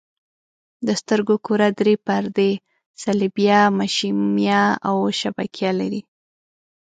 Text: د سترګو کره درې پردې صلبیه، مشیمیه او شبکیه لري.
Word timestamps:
د 0.87 0.89
سترګو 1.01 1.35
کره 1.45 1.69
درې 1.79 1.95
پردې 2.05 2.51
صلبیه، 3.01 3.61
مشیمیه 3.79 4.63
او 4.89 4.97
شبکیه 5.19 5.71
لري. 5.79 6.01